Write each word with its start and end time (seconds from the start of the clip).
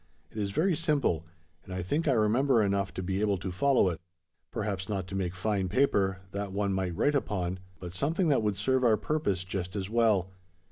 It 0.31 0.37
is 0.39 0.49
very 0.49 0.75
simple; 0.75 1.27
and 1.63 1.71
I 1.71 1.83
think 1.83 2.07
I 2.07 2.13
remember 2.13 2.63
enough 2.63 2.91
to 2.95 3.03
be 3.03 3.21
able 3.21 3.37
to 3.37 3.51
follow 3.51 3.87
it. 3.91 4.01
Perhaps 4.49 4.89
not 4.89 5.05
to 5.09 5.15
make 5.15 5.35
fine 5.35 5.69
paper, 5.69 6.21
that 6.31 6.51
one 6.51 6.73
might 6.73 6.95
write 6.95 7.13
upon; 7.13 7.59
but 7.79 7.93
something 7.93 8.27
that 8.29 8.41
would 8.41 8.57
serve 8.57 8.83
our 8.83 8.97
purpose 8.97 9.43
just 9.43 9.75
as 9.75 9.91
well. 9.91 10.31